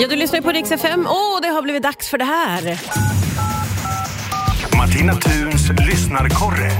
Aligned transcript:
Ja, 0.00 0.06
du 0.10 0.16
lyssnar 0.16 0.38
ju 0.38 0.42
på 0.42 0.50
Rix 0.50 0.72
FM. 0.72 1.06
Åh, 1.08 1.40
det 1.42 1.48
har 1.48 1.62
blivit 1.62 1.82
dags 1.82 2.10
för 2.10 2.18
det 2.18 2.24
här. 2.24 2.62
Martina 4.78 5.12
Thuns 5.12 5.70
lyssnarkorre. 5.88 6.70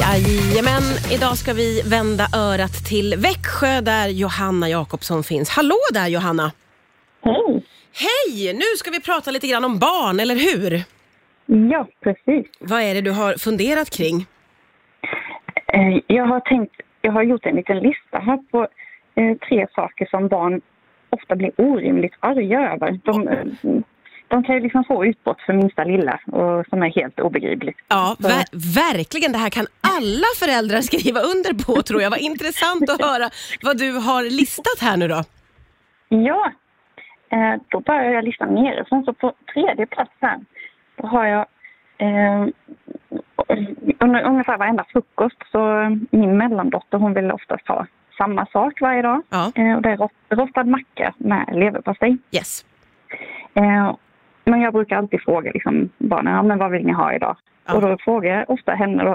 Jajamän, 0.00 0.82
idag 1.12 1.36
ska 1.36 1.52
vi 1.52 1.82
vända 1.82 2.26
örat 2.36 2.72
till 2.88 3.14
Växjö 3.18 3.80
där 3.80 4.08
Johanna 4.08 4.68
Jakobsson 4.68 5.22
finns. 5.24 5.50
Hallå 5.50 5.76
där 5.92 6.08
Johanna! 6.08 6.52
Hej! 7.24 7.64
Hej! 7.94 8.52
Nu 8.54 8.76
ska 8.78 8.90
vi 8.90 9.00
prata 9.00 9.30
lite 9.30 9.46
grann 9.46 9.64
om 9.64 9.78
barn, 9.78 10.20
eller 10.20 10.34
hur? 10.34 10.82
Ja, 11.70 11.88
precis. 12.02 12.46
Vad 12.60 12.82
är 12.82 12.94
det 12.94 13.00
du 13.00 13.10
har 13.10 13.34
funderat 13.38 13.90
kring? 13.90 14.26
Eh, 15.72 16.00
Jag 16.06 16.26
har 16.26 16.40
tänkt, 16.40 16.74
jag 17.02 17.12
har 17.12 17.22
gjort 17.22 17.46
en 17.46 17.56
liten 17.56 17.76
lista 17.76 18.18
här 18.18 18.38
på 18.50 18.58
eh, 19.20 19.36
tre 19.48 19.66
saker 19.74 20.06
som 20.10 20.28
barn 20.28 20.60
ofta 21.10 21.36
blir 21.36 21.50
orimligt 21.56 22.14
arga 22.20 22.60
över. 22.72 23.00
De, 23.04 23.28
eh, 23.28 23.44
de 24.28 24.42
kan 24.44 24.54
ju 24.54 24.60
liksom 24.60 24.84
få 24.84 25.06
utbrott 25.06 25.40
för 25.40 25.52
minsta 25.52 25.84
lilla 25.84 26.20
och 26.26 26.66
som 26.66 26.82
är 26.82 26.90
helt 26.90 27.20
obegripligt. 27.20 27.78
Ja, 27.88 28.16
ver- 28.18 28.74
verkligen. 28.84 29.32
Det 29.32 29.38
här 29.38 29.50
kan 29.50 29.66
alla 29.80 30.26
föräldrar 30.38 30.80
skriva 30.80 31.20
under 31.20 31.64
på 31.64 31.82
tror 31.82 32.02
jag. 32.02 32.10
Vad 32.10 32.18
intressant 32.20 32.90
att 32.90 33.02
höra 33.04 33.30
vad 33.62 33.78
du 33.78 33.92
har 33.92 34.22
listat 34.22 34.78
här 34.80 34.96
nu 34.96 35.08
då. 35.08 35.22
Ja, 36.08 36.50
eh, 37.30 37.60
då 37.68 37.80
börjar 37.80 38.10
jag 38.10 38.24
listan 38.24 38.54
nerifrån. 38.54 39.04
Så 39.04 39.12
på 39.12 39.32
tredje 39.54 39.86
plats 39.86 40.12
här, 40.20 40.38
då 40.96 41.06
har 41.06 41.26
jag 41.26 41.46
eh, 41.98 42.46
under 44.00 44.22
ungefär 44.22 44.58
varenda 44.58 44.84
frukost 44.92 45.36
så 45.52 45.58
min 46.10 46.36
mellandotter 46.36 46.98
hon 46.98 47.14
vill 47.14 47.30
oftast 47.32 47.68
ha 47.68 47.86
samma 48.18 48.46
sak 48.46 48.80
varje 48.80 49.02
dag. 49.02 49.22
Ja. 49.30 49.52
Eh, 49.54 49.76
och 49.76 49.82
det 49.82 49.90
är 49.90 49.96
rost- 49.96 50.14
rostad 50.28 50.64
macka 50.64 51.14
med 51.18 51.48
leverpastej. 51.52 52.18
Yes. 52.32 52.64
Eh, 53.54 53.94
men 54.44 54.60
jag 54.60 54.72
brukar 54.72 54.96
alltid 54.96 55.22
fråga 55.22 55.50
liksom, 55.54 55.88
barnen, 55.98 56.34
ja, 56.34 56.42
men 56.42 56.58
vad 56.58 56.70
vill 56.70 56.86
ni 56.86 56.92
ha 56.92 57.12
idag? 57.14 57.36
Ja. 57.66 57.74
Och 57.74 57.82
då 57.82 57.96
frågar 58.00 58.34
jag 58.38 58.50
ofta 58.50 58.72
henne 58.72 59.04
då, 59.04 59.14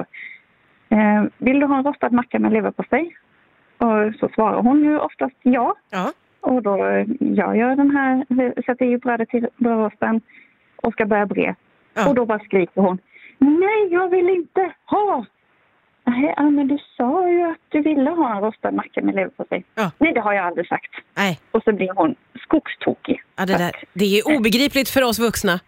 eh, 0.98 1.24
vill 1.38 1.60
du 1.60 1.66
ha 1.66 1.78
en 1.78 1.84
rostad 1.84 2.10
macka 2.12 2.40
med 2.40 2.52
leverpastej? 2.54 3.16
Och 3.78 4.16
så 4.20 4.30
svarar 4.36 4.62
hon 4.62 4.84
ju 4.84 5.00
oftast 5.00 5.36
ja. 5.42 5.76
Ja. 5.90 6.12
Och 6.42 6.62
då 6.64 6.78
jag 7.20 7.58
gör 7.58 7.76
den 7.76 7.92
här, 7.98 8.26
sätter 8.66 8.86
i 8.86 8.98
brödet 8.98 9.30
till 9.30 9.48
brödrosten 9.58 10.22
och 10.76 10.94
ska 10.94 11.06
börja 11.06 11.26
bre. 11.26 11.56
Ja. 11.94 12.10
Och 12.10 12.16
då 12.16 12.26
bara 12.26 12.40
skriker 12.40 12.82
hon, 12.82 12.98
nej 13.38 13.88
jag 13.92 14.10
vill 14.10 14.30
inte 14.30 14.72
ha! 14.86 15.26
Nej, 16.04 16.34
ja, 16.38 16.44
men 16.50 16.68
du 16.68 16.78
sa 16.98 17.30
ju 17.30 17.44
att 17.52 17.58
du 17.70 17.82
ville 17.82 18.10
ha 18.10 18.36
en 18.36 18.42
rostad 18.42 18.72
macka 18.72 19.02
med 19.02 19.16
leverpastej. 19.16 19.64
Ja. 19.76 19.92
Nej, 19.98 20.14
det 20.14 20.22
har 20.22 20.34
jag 20.34 20.46
aldrig 20.46 20.68
sagt. 20.68 20.92
Nej, 21.18 21.40
Och 21.52 21.64
så 21.64 21.74
blir 21.74 21.90
hon 21.96 22.16
skogstokig. 22.44 23.22
ja, 23.36 23.46
det, 23.46 23.58
där, 23.58 23.72
det 23.94 24.06
är 24.20 24.38
obegripligt 24.38 24.90
för 24.90 25.04
oss 25.04 25.20
vuxna. 25.20 25.60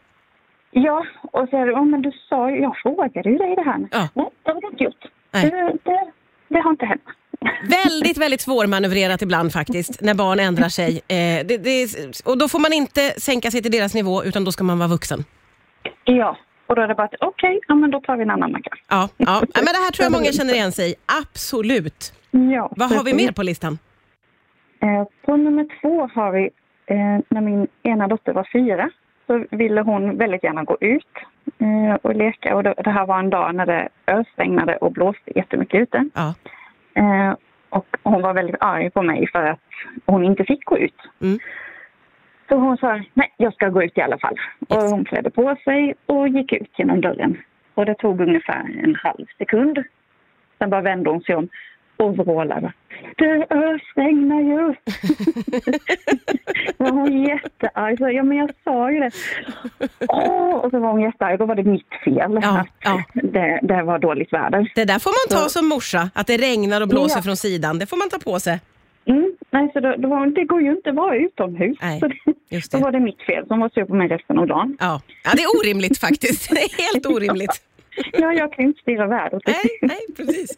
Ja, 0.72 1.06
och 1.22 1.50
så 1.50 1.58
är 1.58 1.66
det, 1.66 1.72
ja 1.72 1.84
men 1.84 2.02
du 2.02 2.12
sa 2.30 2.50
ju, 2.52 2.58
jag 2.62 2.78
frågade 2.78 3.30
ju 3.30 3.38
dig 3.38 3.56
det 3.56 3.62
här. 3.64 3.88
Ja. 3.92 4.08
Nej, 4.14 4.30
det 4.44 4.52
har 4.52 4.62
du 4.62 4.68
inte 4.68 4.84
gjort. 4.84 5.06
Nej. 5.34 5.44
Det, 5.50 5.78
det, 5.84 6.12
det 6.48 6.60
har 6.60 6.70
inte 6.72 6.86
hänt. 6.86 7.04
Väldigt, 7.84 8.18
väldigt 8.18 8.42
svårmanövrerat 8.42 9.22
ibland 9.22 9.54
faktiskt 9.54 10.02
när 10.02 10.14
barn 10.14 10.40
ändrar 10.40 10.70
sig. 10.70 11.02
Eh, 11.08 11.46
det, 11.46 11.58
det, 11.58 11.88
och 12.26 12.38
då 12.38 12.48
får 12.48 12.60
man 12.60 12.74
inte 12.74 13.02
sänka 13.22 13.52
sig 13.52 13.62
till 13.62 13.72
deras 13.72 13.94
nivå 13.94 14.24
utan 14.24 14.44
då 14.44 14.52
ska 14.52 14.64
man 14.64 14.80
vara 14.80 14.90
vuxen. 14.90 15.24
Ja, 16.04 16.38
och 16.68 16.76
då 16.76 16.82
är 16.82 16.88
det 16.88 16.96
bara 16.96 17.04
att 17.04 17.16
okej, 17.20 17.60
ja 17.68 17.76
men 17.76 17.92
då 17.92 18.00
tar 18.02 18.18
vi 18.18 18.24
en 18.24 18.30
annan 18.30 18.52
macka. 18.52 18.72
Ja, 18.90 19.10
ja. 19.18 19.42
Men 19.56 19.66
det 19.66 19.84
här 19.86 19.92
tror 19.92 20.04
jag 20.04 20.12
många 20.12 20.32
känner 20.32 20.54
igen 20.54 20.72
sig 20.72 20.92
i. 20.92 20.96
Absolut. 21.22 22.14
Ja, 22.32 22.72
Vad 22.76 22.90
har 22.90 23.04
vi 23.04 23.14
mer 23.14 23.32
på 23.32 23.44
listan? 23.44 23.78
Eh, 24.80 25.04
på 25.26 25.38
nummer 25.38 25.68
två 25.82 26.10
har 26.14 26.32
vi, 26.32 26.50
eh, 26.86 27.20
när 27.30 27.42
min 27.42 27.68
ena 27.84 28.08
dotter 28.08 28.34
var 28.34 28.48
fyra, 28.54 28.90
så 29.28 29.46
ville 29.52 29.82
hon 29.82 30.18
väldigt 30.18 30.44
gärna 30.44 30.64
gå 30.64 30.78
ut 30.82 31.14
eh, 31.60 31.96
och 32.02 32.16
leka. 32.16 32.56
Och 32.56 32.64
det, 32.64 32.92
här 32.92 33.06
var 33.06 33.20
en 33.20 33.30
dag 33.30 33.56
när 33.56 33.66
det 33.66 33.90
ösregnade 34.08 34.78
och 34.78 34.92
blåste 34.92 35.32
jättemycket 35.36 35.82
ute. 35.82 36.10
Ja. 36.14 36.34
Och 37.70 37.98
hon 38.04 38.22
var 38.22 38.34
väldigt 38.34 38.56
arg 38.60 38.90
på 38.90 39.02
mig 39.02 39.30
för 39.32 39.44
att 39.44 39.60
hon 40.06 40.24
inte 40.24 40.44
fick 40.44 40.66
gå 40.66 40.78
ut. 40.78 41.02
Mm. 41.22 41.40
Så 42.50 42.56
hon 42.56 42.78
sa, 42.78 43.02
nej 43.14 43.34
jag 43.38 43.54
ska 43.54 43.70
gå 43.70 43.84
ut 43.84 43.98
i 43.98 44.02
alla 44.02 44.18
fall. 44.18 44.36
Och 44.70 44.82
hon 44.84 45.06
klädde 45.06 45.30
på 45.30 45.56
sig 45.64 45.94
och 46.06 46.28
gick 46.28 46.54
ut 46.54 46.70
genom 46.78 47.02
dörren. 47.02 47.38
Och 47.74 47.86
det 47.86 47.96
tog 47.96 48.22
ungefär 48.22 48.82
en 48.84 48.96
halv 48.96 49.26
sekund. 49.38 49.84
Sen 50.60 50.70
bara 50.70 50.82
vände 50.82 51.10
hon 51.10 51.22
sig 51.22 51.36
om 51.36 51.50
och 51.98 52.18
vrålade. 52.18 52.74
Det 53.18 53.46
ösregnar 53.50 54.42
ju! 54.42 54.74
Var 56.78 56.92
hon 56.92 57.24
jättearg. 57.24 57.98
Så, 57.98 58.10
ja 58.10 58.24
men 58.24 58.38
jag 58.38 58.50
sa 58.64 58.92
ju 58.92 59.00
det. 59.00 59.12
Åh! 60.10 60.56
Och 60.56 60.72
så 60.72 60.80
var 60.80 60.92
hon 60.92 61.02
jättearg. 61.02 61.40
Då 61.40 61.46
var 61.46 61.56
det 61.56 61.64
mitt 61.64 61.88
fel. 62.06 62.40
Ja, 62.42 62.60
att 62.60 62.68
ja. 62.84 63.04
Det, 63.14 63.60
det 63.64 63.84
var 63.84 64.00
dåligt 64.00 64.34
väder. 64.34 64.72
Det 64.76 64.86
där 64.86 65.00
får 65.00 65.10
man 65.10 65.38
ta 65.40 65.44
Ja. 65.46 65.50
som 65.50 65.68
morsa, 65.70 66.10
att 66.16 66.28
det 66.28 66.38
regnar 66.38 66.82
och 66.82 66.88
blåser 66.88 67.18
Ja. 67.18 67.22
från 67.24 67.38
sidan. 67.38 67.80
Det 67.80 67.86
får 67.86 67.98
man 67.98 68.10
ta 68.10 68.18
på 68.32 68.40
sig. 68.40 68.60
Mm, 69.06 69.32
nej, 69.54 69.70
så 69.74 69.80
då, 69.80 69.96
då 69.98 70.08
var, 70.10 70.28
det 70.28 70.44
går 70.44 70.62
ju 70.62 70.72
inte 70.72 70.90
att 70.90 70.96
vara 70.96 71.16
utomhus. 71.16 71.78
Nej, 71.82 72.00
så 72.00 72.08
det, 72.08 72.72
Då 72.72 72.78
var 72.78 72.92
det 72.92 73.00
mitt 73.00 73.22
fel 73.22 73.48
som 73.48 73.60
var 73.60 73.70
sur 73.70 73.86
på 73.86 73.96
mig 73.96 74.08
resten 74.08 74.40
av 74.40 74.48
dagen. 74.48 74.78
Ja. 74.80 75.02
ja, 75.24 75.32
det 75.38 75.44
är 75.44 75.60
orimligt 75.60 75.98
faktiskt. 76.00 76.50
Det 76.50 76.62
är 76.62 76.94
helt 76.94 77.06
orimligt. 77.06 77.56
Ja, 78.14 78.34
jag 78.34 78.54
kan 78.54 78.66
inte 78.66 78.82
styra 78.82 79.08
vädret. 79.08 79.44
Nej, 79.48 79.66
nej, 79.82 80.00
precis. 80.18 80.52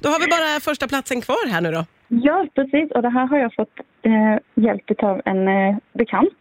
Då 0.00 0.08
har 0.08 0.20
vi 0.20 0.26
bara 0.26 0.60
första 0.60 0.88
platsen 0.88 1.20
kvar 1.20 1.48
här 1.50 1.60
nu 1.60 1.70
då. 1.72 1.84
Ja, 2.08 2.46
precis. 2.54 2.90
Och 2.90 3.02
det 3.02 3.08
här 3.08 3.26
har 3.26 3.38
jag 3.38 3.54
fått 3.54 3.78
eh, 4.02 4.36
hjälp 4.64 5.02
av 5.02 5.22
en 5.24 5.48
eh, 5.48 5.76
bekant 5.92 6.38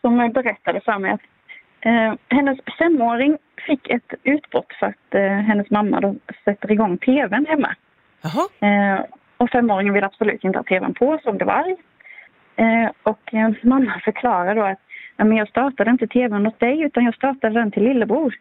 som 0.00 0.16
berättade 0.34 0.80
för 0.80 0.98
mig 0.98 1.10
att 1.12 1.20
eh, 1.80 2.14
hennes 2.28 2.58
femåring 2.78 3.38
fick 3.66 3.90
ett 3.90 4.10
utbrott 4.22 4.72
för 4.80 4.86
att 4.86 5.14
eh, 5.14 5.20
hennes 5.22 5.70
mamma 5.70 6.00
då 6.00 6.14
sätter 6.44 6.70
igång 6.72 6.98
tvn 6.98 7.46
hemma. 7.48 7.74
Jaha, 8.22 8.48
Eh, 8.68 9.00
och 9.42 9.50
femåringen 9.50 9.94
vill 9.94 10.04
absolut 10.04 10.44
inte 10.44 10.58
ha 10.58 10.64
tvn 10.64 10.94
på, 10.94 11.18
såg 11.24 11.38
det 11.38 11.44
var 11.44 11.52
arg. 11.52 11.76
Eh, 12.56 12.90
och 13.02 13.34
eh, 13.34 13.50
mamma 13.62 14.00
förklarar 14.04 14.54
då 14.54 14.62
att 14.62 14.78
ja, 15.16 15.24
men 15.24 15.36
jag 15.36 15.48
startade 15.48 15.90
inte 15.90 16.06
tvn 16.06 16.46
åt 16.46 16.60
dig 16.60 16.82
utan 16.82 17.04
jag 17.04 17.14
startade 17.14 17.60
den 17.60 17.70
till 17.70 17.84
lillebror. 17.84 18.34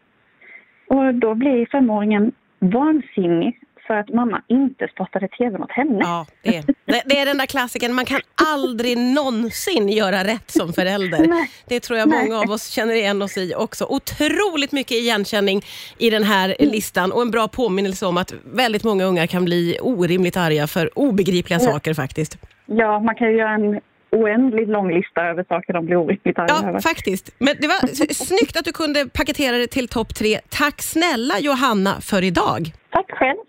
Och 0.88 1.14
då 1.14 1.36
blir 1.36 1.66
femåringen 1.66 2.32
vansinnig 2.60 3.60
för 3.88 3.94
att 3.94 4.10
mamma 4.10 4.42
inte 4.48 4.88
startade 4.88 5.28
tvn 5.28 5.64
åt 5.64 5.72
henne. 5.72 6.00
ja, 6.02 6.26
det 6.44 6.58
är, 6.58 6.64
det- 7.06 7.18
är 7.20 7.26
den 7.26 7.38
där 7.38 7.46
klassiken. 7.46 7.94
Man 7.94 8.06
kan 8.06 8.20
aldrig 8.54 8.98
någonsin 8.98 9.90
göra 9.90 10.24
rätt 10.24 10.52
som 10.52 10.74
förälder. 10.74 11.28
Nej. 11.28 11.52
Det 11.68 11.80
tror 11.80 12.00
jag 12.00 12.10
många 12.10 12.40
av 12.40 12.52
oss 12.52 12.68
känner 12.68 12.94
igen 12.96 13.22
oss 13.22 13.38
i 13.38 13.54
också. 13.58 13.86
Otroligt 13.90 14.72
mycket 14.72 14.92
igenkänning 14.98 15.62
i 15.98 16.10
den 16.10 16.24
här 16.24 16.56
listan 16.60 17.12
och 17.12 17.22
en 17.22 17.32
bra 17.32 17.48
påminnelse 17.48 18.06
om 18.06 18.18
att 18.18 18.34
väldigt 18.44 18.84
många 18.84 19.04
ungar 19.04 19.28
kan 19.28 19.46
bli 19.46 19.78
orimligt 19.82 20.38
arga 20.38 20.68
för 20.68 21.00
obegripliga 21.00 21.60
saker 21.60 21.94
faktiskt. 21.94 22.38
Ja, 22.66 23.00
man 23.00 23.16
kan 23.16 23.28
ju 23.32 23.38
göra 23.38 23.52
en 23.54 23.80
oändligt 24.12 24.70
lång 24.70 24.94
lista 24.94 25.22
över 25.22 25.44
saker 25.44 25.74
de 25.74 25.86
blir 25.86 25.96
orimligt 25.98 26.40
arga 26.40 26.56
Ja, 26.62 26.70
över. 26.70 26.80
faktiskt. 26.80 27.30
Men 27.38 27.56
det 27.62 27.68
var 27.68 28.14
snyggt 28.14 28.58
att 28.58 28.66
du 28.66 28.72
kunde 28.74 29.06
paketera 29.14 29.58
det 29.58 29.68
till 29.68 29.88
topp 29.88 30.16
tre. 30.16 30.40
Tack 30.50 30.82
snälla 30.82 31.40
Johanna 31.40 32.02
för 32.02 32.24
idag. 32.24 32.72
Tack 32.92 33.12
själv. 33.12 33.40